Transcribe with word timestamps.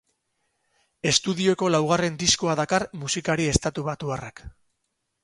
Estudioko 1.11 1.69
laugarren 1.75 2.17
diskoa 2.23 2.55
dakar 2.61 2.87
musikari 3.03 3.47
estatubatuarrak. 3.53 4.43